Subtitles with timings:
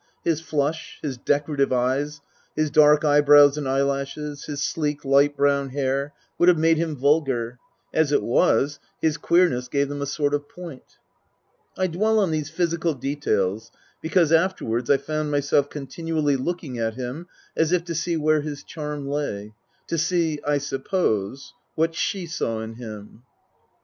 [0.23, 2.21] His flush, his decorative eyes,
[2.55, 7.59] his dark eyebrows and eyelashes, his sleek, light brown hair, would have made him vulgar.
[7.93, 10.97] As it was, his queerness gave them a sort of point.
[11.77, 17.27] I dwell on these physical details because, afterwards, I found myself continually looking at him
[17.55, 19.53] as if to see where his charm lay.
[19.85, 23.21] To see, I suppose, what she saw in him.